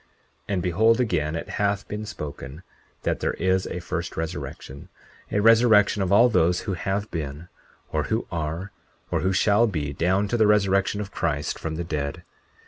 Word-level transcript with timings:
40:16 0.01 0.07
And 0.55 0.61
behold, 0.63 0.99
again 0.99 1.35
it 1.35 1.47
hath 1.47 1.87
been 1.87 2.07
spoken, 2.07 2.63
that 3.03 3.19
there 3.19 3.35
is 3.35 3.67
a 3.67 3.77
first 3.79 4.17
resurrection, 4.17 4.89
a 5.31 5.41
resurrection 5.41 6.01
of 6.01 6.11
all 6.11 6.27
those 6.27 6.61
who 6.61 6.73
have 6.73 7.11
been, 7.11 7.49
or 7.91 8.05
who 8.05 8.25
are, 8.31 8.71
or 9.11 9.19
who 9.19 9.31
shall 9.31 9.67
be, 9.67 9.93
down 9.93 10.27
to 10.29 10.37
the 10.37 10.47
resurrection 10.47 11.01
of 11.01 11.11
Christ 11.11 11.59
from 11.59 11.75
the 11.75 11.83
dead. 11.83 12.23